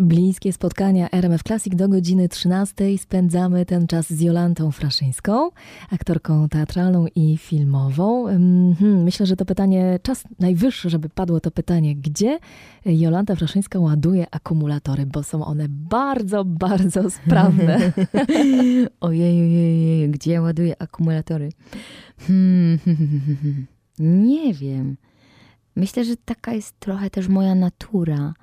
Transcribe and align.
Bliskie 0.00 0.52
spotkania 0.52 1.10
RMF 1.10 1.42
Classic 1.42 1.76
do 1.76 1.88
godziny 1.88 2.28
13 2.28 2.98
spędzamy 2.98 3.66
ten 3.66 3.86
czas 3.86 4.12
z 4.12 4.20
Jolantą 4.20 4.70
Fraszyńską, 4.70 5.50
aktorką 5.90 6.48
teatralną 6.48 7.06
i 7.14 7.38
filmową. 7.38 8.28
Mhm, 8.28 9.02
myślę, 9.02 9.26
że 9.26 9.36
to 9.36 9.44
pytanie, 9.44 9.98
czas 10.02 10.24
najwyższy, 10.38 10.90
żeby 10.90 11.08
padło 11.08 11.40
to 11.40 11.50
pytanie, 11.50 11.96
gdzie 11.96 12.38
Jolanta 12.86 13.36
Fraszyńska 13.36 13.78
ładuje 13.78 14.26
akumulatory, 14.30 15.06
bo 15.06 15.22
są 15.22 15.44
one 15.44 15.66
bardzo, 15.68 16.44
bardzo 16.44 17.10
sprawne. 17.10 17.78
ojej, 19.00 19.40
ojej, 19.40 20.10
gdzie 20.10 20.40
ładuję 20.40 20.82
akumulatory? 20.82 21.48
Hmm, 22.18 22.78
nie 24.28 24.54
wiem. 24.54 24.96
Myślę, 25.76 26.04
że 26.04 26.16
taka 26.16 26.52
jest 26.52 26.80
trochę 26.80 27.10
też 27.10 27.28
moja 27.28 27.54
natura. 27.54 28.34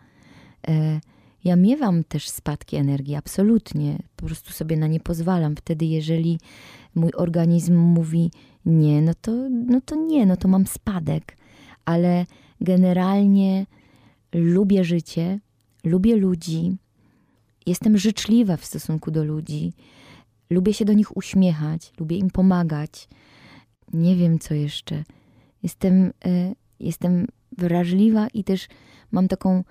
E, 0.67 0.99
ja 1.43 1.55
miewam 1.55 2.03
też 2.03 2.29
spadki 2.29 2.75
energii, 2.75 3.15
absolutnie. 3.15 3.97
Po 4.15 4.25
prostu 4.25 4.51
sobie 4.51 4.77
na 4.77 4.87
nie 4.87 4.99
pozwalam. 4.99 5.55
Wtedy, 5.55 5.85
jeżeli 5.85 6.39
mój 6.95 7.11
organizm 7.13 7.75
mówi 7.75 8.31
nie, 8.65 9.01
no 9.01 9.13
to, 9.21 9.31
no 9.49 9.81
to 9.81 9.95
nie, 9.95 10.25
no 10.25 10.37
to 10.37 10.47
mam 10.47 10.67
spadek. 10.67 11.37
Ale 11.85 12.25
generalnie 12.61 13.65
lubię 14.33 14.83
życie, 14.83 15.39
lubię 15.83 16.15
ludzi, 16.15 16.77
jestem 17.65 17.97
życzliwa 17.97 18.57
w 18.57 18.65
stosunku 18.65 19.11
do 19.11 19.23
ludzi, 19.23 19.73
lubię 20.49 20.73
się 20.73 20.85
do 20.85 20.93
nich 20.93 21.17
uśmiechać, 21.17 21.93
lubię 21.99 22.17
im 22.17 22.29
pomagać. 22.29 23.07
Nie 23.93 24.15
wiem, 24.15 24.39
co 24.39 24.53
jeszcze. 24.53 25.03
Jestem, 25.63 26.13
y, 26.25 26.55
jestem 26.79 27.27
wrażliwa 27.57 28.27
i 28.27 28.43
też 28.43 28.67
mam 29.11 29.27
taką 29.27 29.63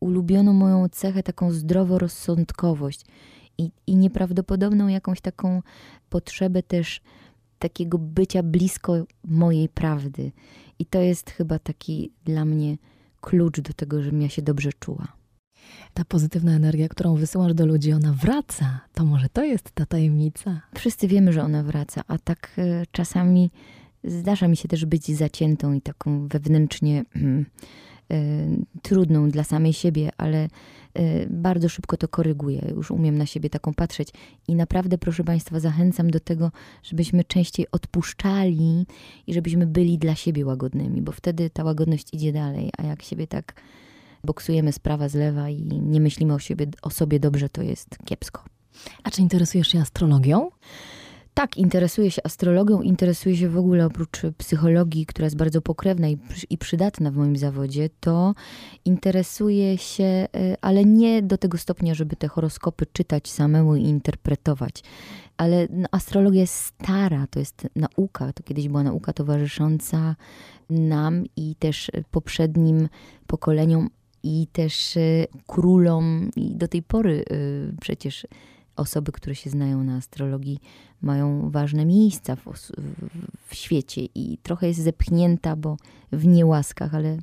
ulubioną 0.00 0.52
moją 0.52 0.88
cechę, 0.88 1.22
taką 1.22 1.50
zdroworozsądkowość 1.50 3.04
i, 3.58 3.70
i 3.86 3.96
nieprawdopodobną 3.96 4.88
jakąś 4.88 5.20
taką 5.20 5.62
potrzebę 6.08 6.62
też 6.62 7.00
takiego 7.58 7.98
bycia 7.98 8.42
blisko 8.42 9.04
mojej 9.24 9.68
prawdy. 9.68 10.32
I 10.78 10.86
to 10.86 11.00
jest 11.00 11.30
chyba 11.30 11.58
taki 11.58 12.12
dla 12.24 12.44
mnie 12.44 12.76
klucz 13.20 13.60
do 13.60 13.72
tego, 13.72 14.02
żebym 14.02 14.22
ja 14.22 14.28
się 14.28 14.42
dobrze 14.42 14.72
czuła. 14.72 15.08
Ta 15.94 16.04
pozytywna 16.04 16.52
energia, 16.52 16.88
którą 16.88 17.14
wysyłasz 17.14 17.54
do 17.54 17.66
ludzi, 17.66 17.92
ona 17.92 18.12
wraca. 18.12 18.80
To 18.94 19.04
może 19.04 19.28
to 19.28 19.44
jest 19.44 19.70
ta 19.70 19.86
tajemnica? 19.86 20.60
Wszyscy 20.74 21.08
wiemy, 21.08 21.32
że 21.32 21.42
ona 21.42 21.62
wraca, 21.62 22.02
a 22.08 22.18
tak 22.18 22.52
y, 22.58 22.86
czasami 22.90 23.50
zdarza 24.04 24.48
mi 24.48 24.56
się 24.56 24.68
też 24.68 24.84
być 24.84 25.16
zaciętą 25.16 25.72
i 25.72 25.80
taką 25.80 26.28
wewnętrznie. 26.28 27.04
Y, 28.12 28.64
trudną 28.82 29.30
dla 29.30 29.44
samej 29.44 29.72
siebie, 29.72 30.10
ale 30.16 30.48
y, 30.98 31.26
bardzo 31.30 31.68
szybko 31.68 31.96
to 31.96 32.08
koryguję. 32.08 32.72
Już 32.76 32.90
umiem 32.90 33.18
na 33.18 33.26
siebie 33.26 33.50
taką 33.50 33.74
patrzeć. 33.74 34.08
I 34.48 34.54
naprawdę, 34.54 34.98
proszę 34.98 35.24
Państwa, 35.24 35.60
zachęcam 35.60 36.10
do 36.10 36.20
tego, 36.20 36.52
żebyśmy 36.82 37.24
częściej 37.24 37.66
odpuszczali 37.72 38.86
i 39.26 39.34
żebyśmy 39.34 39.66
byli 39.66 39.98
dla 39.98 40.14
siebie 40.14 40.46
łagodnymi, 40.46 41.02
bo 41.02 41.12
wtedy 41.12 41.50
ta 41.50 41.64
łagodność 41.64 42.08
idzie 42.14 42.32
dalej. 42.32 42.70
A 42.78 42.82
jak 42.82 43.02
siebie 43.02 43.26
tak 43.26 43.62
boksujemy 44.24 44.72
z 44.72 44.78
prawa, 44.78 45.08
z 45.08 45.14
lewa 45.14 45.48
i 45.48 45.62
nie 45.82 46.00
myślimy 46.00 46.34
o, 46.34 46.38
siebie, 46.38 46.66
o 46.82 46.90
sobie 46.90 47.20
dobrze, 47.20 47.48
to 47.48 47.62
jest 47.62 47.98
kiepsko. 48.04 48.44
A 49.02 49.10
czy 49.10 49.22
interesujesz 49.22 49.68
się 49.68 49.80
astrologią? 49.80 50.50
Tak, 51.34 51.56
interesuję 51.56 52.10
się 52.10 52.22
astrologią, 52.24 52.82
interesuję 52.82 53.36
się 53.36 53.48
w 53.48 53.58
ogóle 53.58 53.86
oprócz 53.86 54.22
psychologii, 54.38 55.06
która 55.06 55.26
jest 55.26 55.36
bardzo 55.36 55.60
pokrewna 55.60 56.08
i, 56.08 56.18
i 56.50 56.58
przydatna 56.58 57.10
w 57.10 57.16
moim 57.16 57.36
zawodzie, 57.36 57.90
to 58.00 58.34
interesuję 58.84 59.78
się, 59.78 60.04
e, 60.04 60.28
ale 60.60 60.84
nie 60.84 61.22
do 61.22 61.38
tego 61.38 61.58
stopnia, 61.58 61.94
żeby 61.94 62.16
te 62.16 62.28
horoskopy 62.28 62.86
czytać 62.92 63.30
samemu 63.30 63.76
i 63.76 63.82
interpretować. 63.82 64.82
Ale 65.36 65.68
no, 65.70 65.88
astrologia 65.90 66.40
jest 66.40 66.54
stara, 66.54 67.26
to 67.26 67.38
jest 67.38 67.68
nauka, 67.76 68.32
to 68.32 68.42
kiedyś 68.42 68.68
była 68.68 68.82
nauka 68.82 69.12
towarzysząca 69.12 70.16
nam 70.70 71.24
i 71.36 71.56
też 71.58 71.90
poprzednim 72.10 72.88
pokoleniom 73.26 73.90
i 74.22 74.46
też 74.52 74.96
e, 74.96 75.00
królom 75.46 76.30
i 76.36 76.56
do 76.56 76.68
tej 76.68 76.82
pory 76.82 77.24
e, 77.30 77.34
przecież 77.80 78.26
osoby, 78.76 79.12
które 79.12 79.34
się 79.34 79.50
znają 79.50 79.84
na 79.84 79.96
astrologii, 79.96 80.60
mają 81.02 81.50
ważne 81.50 81.84
miejsca 81.84 82.36
w, 82.36 82.44
w, 82.44 82.72
w, 83.46 83.54
świecie 83.54 84.04
i 84.14 84.38
trochę 84.42 84.68
jest 84.68 84.80
zepchnięta, 84.80 85.56
bo 85.56 85.76
w 86.12 86.26
niełaskach, 86.26 86.94
ale 86.94 87.18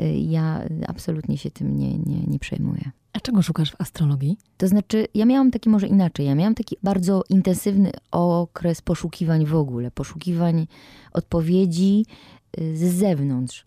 y, 0.00 0.16
ja 0.16 0.62
absolutnie 0.86 1.38
się 1.38 1.50
tym 1.50 1.78
nie, 1.78 1.98
nie, 1.98 2.26
nie 2.26 2.38
przejmuję. 2.38 2.90
A 3.12 3.20
czego 3.20 3.42
szukasz 3.42 3.72
w 3.72 3.80
astrologii? 3.80 4.38
To 4.56 4.68
znaczy, 4.68 5.06
ja 5.14 5.24
miałam 5.24 5.50
taki 5.50 5.68
może 5.68 5.86
inaczej. 5.86 6.26
Ja 6.26 6.34
miałam 6.34 6.54
taki 6.54 6.76
bardzo 6.82 7.22
intensywny 7.28 7.90
okres 8.10 8.82
poszukiwań 8.82 9.46
w 9.46 9.54
ogóle, 9.54 9.90
poszukiwań 9.90 10.66
odpowiedzi 11.12 12.06
y, 12.60 12.76
z 12.76 12.94
zewnątrz. 12.94 13.66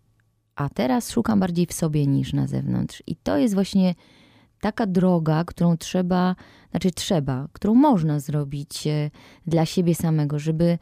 A 0.55 0.69
teraz 0.69 1.11
szukam 1.11 1.39
bardziej 1.39 1.65
w 1.65 1.73
sobie 1.73 2.07
niż 2.07 2.33
na 2.33 2.47
zewnątrz. 2.47 3.03
I 3.07 3.15
to 3.15 3.37
jest 3.37 3.53
właśnie 3.53 3.95
taka 4.61 4.85
droga, 4.85 5.43
którą 5.43 5.77
trzeba, 5.77 6.35
znaczy 6.71 6.91
trzeba, 6.91 7.47
którą 7.53 7.75
można 7.75 8.19
zrobić 8.19 8.87
e, 8.87 9.11
dla 9.47 9.65
siebie 9.65 9.95
samego, 9.95 10.39
żeby 10.39 10.77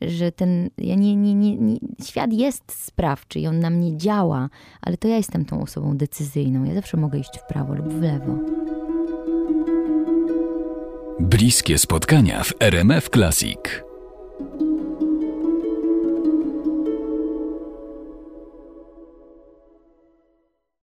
że 0.00 0.32
ten 0.32 0.70
ja 0.78 0.94
nie, 0.94 1.16
nie, 1.16 1.34
nie, 1.34 1.56
nie, 1.56 1.78
świat 2.04 2.32
jest 2.32 2.72
sprawczy 2.84 3.40
i 3.40 3.46
on 3.46 3.60
na 3.60 3.70
mnie 3.70 3.96
działa, 3.96 4.48
ale 4.80 4.96
to 4.96 5.08
ja 5.08 5.16
jestem 5.16 5.44
tą 5.44 5.62
osobą 5.62 5.96
decyzyjną. 5.96 6.64
Ja 6.64 6.74
zawsze 6.74 6.96
mogę 6.96 7.18
iść 7.18 7.38
w 7.38 7.46
prawo 7.46 7.74
lub 7.74 7.88
w 7.88 8.02
lewo. 8.02 8.38
Bliskie 11.20 11.78
spotkania 11.78 12.42
w 12.42 12.52
RMF 12.60 13.08
Classic. 13.10 13.89